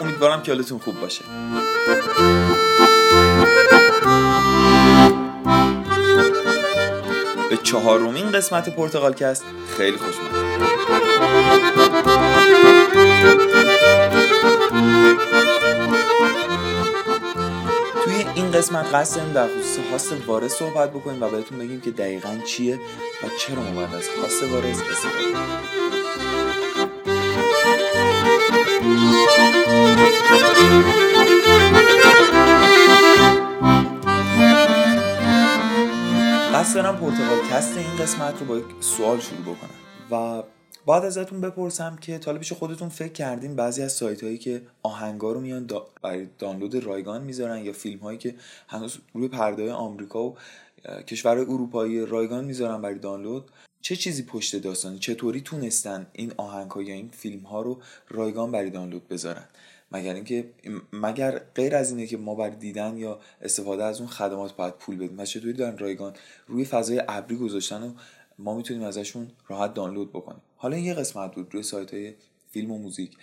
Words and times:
امیدوارم 0.00 0.42
که 0.42 0.52
حالتون 0.52 0.78
خوب 0.78 1.00
باشه. 1.00 1.24
به 7.50 7.56
چهارمین 7.62 8.32
قسمت 8.32 8.76
پرتغالکست 8.76 9.44
خیلی 9.76 9.96
خوش 9.96 10.14
توی 18.04 18.24
این 18.34 18.50
قسمت 18.50 18.94
قصد 18.94 19.16
داریم 19.16 19.32
در 19.32 19.48
خصوص 19.48 19.78
هاست 19.92 20.26
وارث 20.26 20.52
صحبت 20.54 20.90
بکنیم 20.90 21.22
و 21.22 21.28
بهتون 21.28 21.58
بگیم 21.58 21.80
که 21.80 21.90
دقیقا 21.90 22.38
چیه 22.46 22.76
و 23.22 23.26
چرا 23.40 23.62
ما 23.62 23.82
از 23.82 24.08
هاست 24.22 24.42
وارث 24.42 24.80
استفاده 24.90 25.55
قصد 36.66 36.74
دارم 36.74 36.96
پرتغال 36.96 37.38
کست 37.50 37.76
این 37.76 37.96
قسمت 37.96 38.40
رو 38.40 38.46
با 38.46 38.58
یک 38.58 38.64
سوال 38.80 39.20
شروع 39.20 39.40
بکنم. 39.40 39.70
و 40.10 40.42
بعد 40.86 41.04
ازتون 41.04 41.40
بپرسم 41.40 41.96
که 42.00 42.18
طالب 42.18 42.42
خودتون 42.42 42.88
فکر 42.88 43.12
کردین 43.12 43.56
بعضی 43.56 43.82
از 43.82 43.92
سایت 43.92 44.24
هایی 44.24 44.38
که 44.38 44.62
آهنگا 44.82 45.32
رو 45.32 45.40
میان 45.40 45.70
برای 46.02 46.26
دانلود 46.38 46.74
رایگان 46.74 47.22
می‌ذارن 47.22 47.64
یا 47.64 47.72
فیلم 47.72 47.98
هایی 47.98 48.18
که 48.18 48.34
هنوز 48.68 48.98
روی 49.14 49.28
پرده 49.28 49.72
آمریکا 49.72 50.24
و 50.24 50.36
کشور 51.06 51.38
اروپایی 51.38 52.06
رایگان 52.06 52.44
می‌ذارن 52.44 52.82
برای 52.82 52.98
دانلود 52.98 53.50
چه 53.80 53.96
چیزی 53.96 54.22
پشت 54.22 54.56
داستانی 54.56 54.98
چطوری 54.98 55.40
تونستن 55.40 56.06
این 56.12 56.32
آهنگ 56.36 56.70
ها 56.70 56.82
یا 56.82 56.94
این 56.94 57.08
فیلم 57.08 57.42
ها 57.42 57.62
رو 57.62 57.80
رایگان 58.08 58.52
برای 58.52 58.70
دانلود 58.70 59.08
بذارن؟ 59.08 59.44
مگر 59.92 60.14
اینکه 60.14 60.50
مگر 60.92 61.38
غیر 61.38 61.76
از 61.76 61.90
اینه 61.90 62.06
که 62.06 62.16
ما 62.16 62.34
بر 62.34 62.50
دیدن 62.50 62.96
یا 62.96 63.20
استفاده 63.42 63.84
از 63.84 64.00
اون 64.00 64.08
خدمات 64.08 64.56
باید 64.56 64.74
پول 64.74 64.96
بدیم؟ 64.96 65.16
پس 65.16 65.30
چطوری 65.30 65.52
دارن 65.52 65.78
رایگان؟ 65.78 66.14
روی 66.46 66.64
فضای 66.64 67.02
ابری 67.08 67.36
گذاشتن 67.36 67.82
و 67.82 67.92
ما 68.38 68.56
می‌تونیم 68.56 68.82
ازشون 68.82 69.30
راحت 69.48 69.74
دانلود 69.74 70.10
بکنیم. 70.10 70.42
حالا 70.56 70.78
یه 70.78 70.94
قسمت 70.94 71.34
بود 71.34 71.54
روی 71.54 71.62
سایت 71.62 71.94
های 71.94 72.14
فیلم 72.50 72.70
و 72.70 72.78
موزیک. 72.78 73.16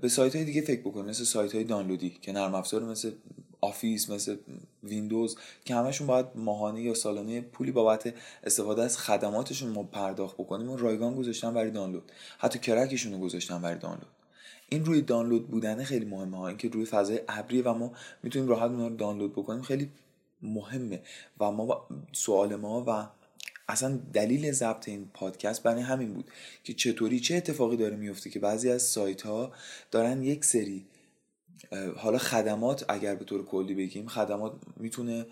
به 0.00 0.08
سایت 0.08 0.36
های 0.36 0.44
دیگه 0.44 0.60
فکر 0.60 0.80
بکنیم 0.80 1.06
مثل 1.06 1.24
سایت 1.24 1.54
های 1.54 1.64
دانلودی 1.64 2.10
که 2.10 2.32
نرم 2.32 2.54
افزار 2.54 2.84
مثل 2.84 3.12
آفیس 3.60 4.10
مثل 4.10 4.36
ویندوز 4.84 5.36
که 5.64 5.74
همشون 5.74 6.06
باید 6.06 6.26
ماهانه 6.34 6.82
یا 6.82 6.94
سالانه 6.94 7.40
پولی 7.40 7.72
بابت 7.72 8.14
استفاده 8.44 8.82
از 8.82 8.98
خدماتشون 8.98 9.70
ما 9.70 9.82
پرداخت 9.82 10.34
بکنیم 10.34 10.70
و 10.70 10.76
رایگان 10.76 11.14
گذاشتن 11.14 11.54
برای 11.54 11.70
دانلود. 11.70 12.12
حتی 12.38 12.58
crack 12.58 12.88
شون 12.88 13.12
رو 13.12 13.18
گذاشتن 13.18 13.62
برای 13.62 13.78
دانلود. 13.78 14.15
این 14.68 14.84
روی 14.84 15.00
دانلود 15.00 15.48
بودن 15.48 15.84
خیلی 15.84 16.04
مهمه 16.04 16.36
ها. 16.36 16.48
اینکه 16.48 16.68
روی 16.68 16.84
فضای 16.84 17.20
ابری 17.28 17.62
و 17.62 17.72
ما 17.72 17.92
می‌تونیم 18.22 18.48
راحت 18.48 18.70
اونها 18.70 18.88
رو 18.88 18.96
دانلود 18.96 19.32
بکنیم 19.32 19.62
خیلی 19.62 19.90
مهمه. 20.42 21.02
و 21.40 21.50
ما 21.50 21.88
سوال 22.12 22.56
ما 22.56 22.84
و 22.86 23.08
اصلا 23.68 23.98
دلیل 24.12 24.52
ضبط 24.52 24.88
این 24.88 25.10
پادکست 25.14 25.62
برای 25.62 25.82
همین 25.82 26.14
بود 26.14 26.30
که 26.64 26.74
چطوری 26.74 27.20
چه 27.20 27.34
اتفاقی 27.34 27.76
داره 27.76 27.96
میفته 27.96 28.30
که 28.30 28.38
بعضی 28.38 28.70
از 28.70 28.82
سایت 28.82 29.22
ها 29.22 29.52
دارن 29.90 30.22
یک 30.22 30.44
سری 30.44 30.86
حالا 31.96 32.18
خدمات 32.18 32.84
اگر 32.88 33.14
به 33.14 33.24
طور 33.24 33.44
کلی 33.44 33.74
بگیم 33.74 34.06
خدمات 34.06 34.52
می‌تونه 34.76 35.26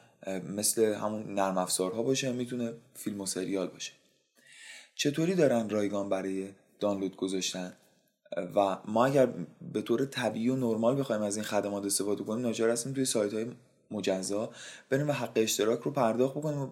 مثل 0.48 0.94
همون 0.94 1.34
نرم 1.34 1.58
افزارها 1.58 2.02
باشه 2.02 2.32
می‌تونه 2.32 2.72
فیلم 2.94 3.20
و 3.20 3.26
سریال 3.26 3.66
باشه. 3.66 3.92
چطوری 4.94 5.34
دارن 5.34 5.68
رایگان 5.68 6.08
برای 6.08 6.48
دانلود 6.80 7.16
گذاشتن؟ 7.16 7.72
و 8.54 8.76
ما 8.84 9.06
اگر 9.06 9.28
به 9.72 9.82
طور 9.82 10.04
طبیعی 10.04 10.48
و 10.48 10.56
نرمال 10.56 11.00
بخوایم 11.00 11.22
از 11.22 11.36
این 11.36 11.44
خدمات 11.44 11.84
استفاده 11.84 12.24
کنیم 12.24 12.42
ناچار 12.46 12.70
هستیم 12.70 12.92
توی 12.92 13.04
سایت 13.04 13.34
های 13.34 13.46
مجزا 13.90 14.50
بریم 14.90 15.08
و 15.08 15.12
حق 15.12 15.32
اشتراک 15.36 15.80
رو 15.80 15.90
پرداخت 15.90 16.34
بکنیم 16.34 16.60
و 16.60 16.70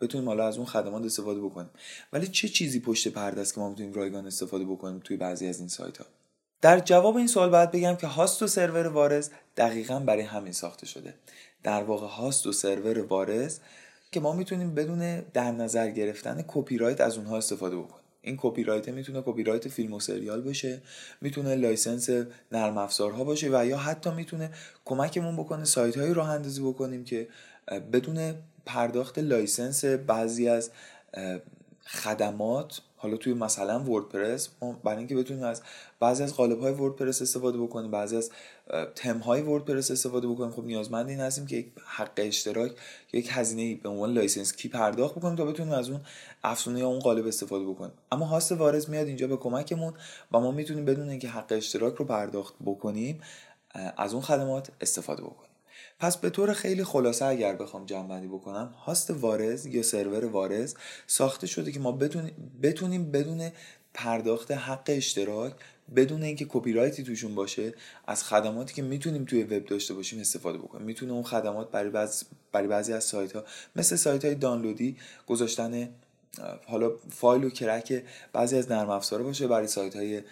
بتونیم 0.00 0.28
حالا 0.28 0.46
از 0.46 0.56
اون 0.56 0.66
خدمات 0.66 1.04
استفاده 1.04 1.40
بکنیم. 1.40 1.70
ولی 2.12 2.26
چه 2.26 2.48
چیزی 2.48 2.80
پشت 2.80 3.08
پرده 3.08 3.40
است 3.40 3.54
که 3.54 3.60
ما 3.60 3.68
می‌تونیم 3.68 3.92
رایگان 3.92 4.26
استفاده 4.26 4.64
بکنیم 4.64 5.00
توی 5.04 5.16
بعضی 5.16 5.46
از 5.46 5.58
این 5.58 5.68
سایت 5.68 5.98
ها 5.98 6.04
در 6.62 6.80
جواب 6.80 7.16
این 7.16 7.26
سوال 7.26 7.50
باید 7.50 7.70
بگم 7.70 7.96
که 7.96 8.06
host 8.06 8.42
و 8.42 8.46
سرور 8.46 8.86
warez 8.86 9.30
دقیقا 9.56 9.98
برای 9.98 10.22
همین 10.22 10.52
ساخته 10.52 10.86
شده. 10.86 11.14
در 11.62 11.82
واقع 11.82 12.06
host 12.06 12.46
و 12.46 12.52
سرور 12.52 13.02
warez 13.02 13.58
که 14.12 14.20
ما 14.20 14.32
می‌تونیم 14.32 14.74
بدون 14.74 15.20
در 15.20 15.52
نظر 15.52 15.90
گرفتن 15.90 16.44
کپی 16.48 16.78
رایت 16.78 17.00
از 17.00 17.16
اونها 17.16 17.36
استفاده 17.36 17.76
بکنیم. 17.76 18.05
این 18.26 18.36
کپی 18.38 18.64
رایت 18.64 18.88
می‌تونه 18.88 19.22
کپی 19.26 19.42
رایت 19.42 19.68
فیلم 19.68 19.92
و 19.92 20.00
سریال 20.00 20.40
باشه 20.40 20.82
می‌تونه 21.20 21.54
license 21.54 22.10
نرم 22.52 22.78
افزارها 22.78 23.24
باشه 23.24 23.48
و 23.52 23.66
یا 23.66 23.76
حتی 23.76 24.10
می‌تونه 24.10 24.50
کمکمون 24.84 25.36
بکنه 25.36 25.64
سایت 25.64 25.98
هایی 25.98 26.14
راه 26.14 26.30
اندازی 26.30 26.62
بکنیم 26.62 27.04
که 27.04 27.28
بدون 27.92 28.34
پرداخت 28.66 29.18
license 29.18 29.84
بعضی 29.84 30.48
از 30.48 30.70
خدمات 31.86 32.80
حالا 32.96 33.16
توی 33.16 33.34
مثلا 33.34 33.80
وردپرس 33.80 34.48
برای 34.84 34.98
اینکه 34.98 35.16
بتونیم 35.16 35.42
از 35.42 35.62
بعضی 36.00 36.22
از 36.22 36.34
قالب 36.34 36.60
های 36.60 36.72
وردپرس 36.72 37.22
استفاده 37.22 37.58
بکنیم 37.58 37.90
بعضی 37.90 38.16
از 38.16 38.30
تم 38.94 39.18
های 39.18 39.42
وردپرس 39.42 39.90
استفاده 39.90 40.28
بکنیم 40.28 40.50
خب 40.50 40.64
نیازمند 40.64 41.08
این 41.08 41.20
هستیم 41.20 41.46
که 41.46 41.56
یک 41.56 41.66
حق 41.86 42.12
اشتراک 42.16 42.72
یک 43.12 43.28
هزینه 43.30 43.74
به 43.74 43.88
عنوان 43.88 44.12
license 44.12 44.56
key 44.56 44.68
پرداخت 44.68 45.14
بکنیم 45.14 45.36
تا 45.36 45.44
بتونیم 45.44 45.72
از 45.72 45.90
اون 45.90 46.00
افزونه 46.44 46.80
یا 46.80 46.88
اون 46.88 46.98
قالب 46.98 47.26
استفاده 47.26 47.64
بکنیم. 47.64 47.92
اما 48.12 48.26
هاست 48.26 48.52
وارز 48.52 48.90
میاد 48.90 49.06
اینجا 49.06 49.26
به 49.26 49.36
کمکمون 49.36 49.94
و 50.32 50.40
ما 50.40 50.50
می‌تونیم 50.50 50.84
بدون 50.84 51.10
اینکه 51.10 51.28
حق 51.28 51.46
اشتراک 51.50 51.94
رو 51.94 52.04
پرداخت 52.04 52.54
بکنیم 52.66 53.20
از 53.96 54.12
اون 54.12 54.22
خدمات 54.22 54.70
استفاده 54.80 55.22
بکنیم. 55.22 55.55
پس 55.98 56.16
به 56.16 56.30
طور 56.30 56.52
خیلی 56.52 56.84
خلاصه 56.84 57.24
اگر 57.24 57.56
بخوام 57.56 57.86
جمع 57.86 58.26
بکنم 58.26 58.74
هاست 58.84 59.10
وارز 59.10 59.66
یا 59.66 59.82
سرور 59.82 60.24
وارز 60.24 60.74
ساخته 61.06 61.46
شده 61.46 61.72
که 61.72 61.80
ما 61.80 61.92
بتونیم 62.62 63.10
بدون 63.10 63.50
پرداخت 63.94 64.50
حق 64.50 64.84
اشتراک 64.86 65.52
بدون 65.96 66.22
اینکه 66.22 66.46
کپی 66.48 66.72
رایتی 66.72 67.02
توشون 67.02 67.34
باشه 67.34 67.74
از 68.06 68.24
خدماتی 68.24 68.74
که 68.74 68.82
می‌تونیم 68.82 69.24
توی 69.24 69.42
وب 69.42 69.64
داشته 69.64 69.94
باشیم 69.94 70.20
استفاده 70.20 70.58
بکنیم. 70.58 70.86
می‌تونه 70.86 71.12
اون 71.12 71.22
خدمات 71.22 71.70
برای, 71.70 71.90
بعض 71.90 72.22
برای 72.52 72.68
بعضی 72.68 72.92
از 72.92 73.04
سایت 73.04 73.32
ها 73.32 73.44
مثل 73.76 73.96
سایت 73.96 74.24
های 74.24 74.34
دانلودی 74.34 74.96
گذاشتن 75.26 75.88
حالا 76.66 76.90
فایل 77.10 77.44
و 77.44 77.50
کرک 77.50 78.02
بعضی 78.32 78.56
از 78.56 78.70
نرم 78.70 78.90
افزارها 78.90 79.26
باشه 79.26 79.46
برای 79.46 79.66
سایت 79.66 79.96
های 79.96 80.22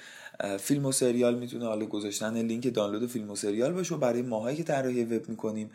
فیلم 0.61 0.87
و 0.87 0.93
سریال 0.93 1.39
می‌تونه 1.39 1.67
حالا 1.67 1.87
گذاشتن 1.87 2.37
لینک 2.37 2.75
دانلود 2.75 3.07
فیلم 3.07 3.31
و 3.31 3.37
سریال 3.37 3.73
باشه 3.73 3.95
و 3.95 3.99
برای 3.99 4.23
ماهایی 4.23 4.57
که 4.57 4.65
طراحی 4.65 5.05
وب 5.05 5.29
می‌کنیم 5.29 5.71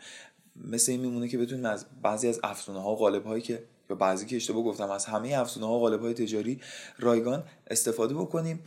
مثل 0.56 0.92
این 0.92 1.00
میمونه 1.00 1.28
که 1.28 1.38
بتونیم 1.38 1.64
از 1.64 1.86
بعضی 2.02 2.28
از 2.28 2.40
افزونه 2.44 2.82
ها 2.82 2.92
و 2.92 2.96
قالب 2.96 3.24
هایی 3.24 3.42
که 3.42 3.62
یا 3.90 3.96
بعضی 3.96 4.26
که 4.26 4.36
اشتباه 4.36 4.62
گفتم 4.62 4.90
از 4.90 5.04
همه 5.04 5.34
افزونه 5.34 5.66
ها 5.66 5.72
و 5.72 5.80
قالب 5.80 6.00
های 6.00 6.14
تجاری 6.14 6.60
رایگان 6.98 7.44
استفاده 7.70 8.14
بکنیم 8.14 8.60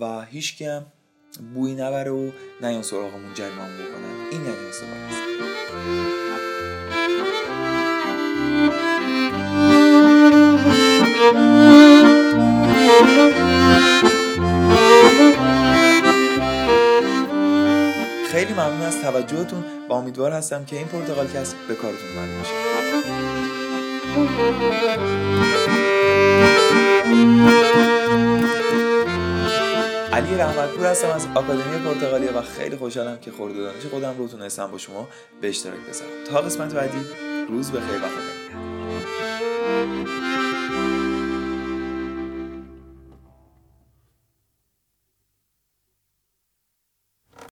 و 0.00 0.24
هیچ 0.24 0.62
هم 0.62 0.86
بوی 1.54 1.74
نبره 1.74 2.10
و 2.10 2.30
نیان 2.62 2.82
سراغمون 2.82 3.34
جریمه 3.34 3.56
بکنن. 3.56 4.28
این 4.32 4.40
یعنی 4.40 4.56
ممنون 18.56 18.82
از 18.82 19.02
توجهتون 19.02 19.64
و 19.88 19.92
امیدوار 19.92 20.32
هستم 20.32 20.64
که 20.64 20.76
این 20.76 20.86
پرتغال 20.86 21.26
کس 21.26 21.54
به 21.68 21.74
کارتون 21.74 22.08
اومد 22.16 22.38
باشه 22.38 22.52
علی 30.12 30.34
رحمتپور 30.34 30.86
هستم 30.86 31.08
از 31.08 31.26
آکادمی 31.34 31.78
پرتغالیه 31.78 32.30
و 32.30 32.42
خیلی 32.42 32.76
خوشحالم 32.76 33.18
که 33.18 33.30
خورده 33.30 33.58
دانش 33.58 33.86
خودم 33.90 34.14
رو 34.18 34.28
تونستم 34.28 34.66
با 34.66 34.78
شما 34.78 35.08
به 35.40 35.48
اشتراک 35.48 35.78
بذارم. 35.88 36.10
تا 36.30 36.40
قسمت 36.40 36.74
بعدی 36.74 36.98
روز 37.48 37.70
بخیر 37.70 37.96
و 37.96 38.25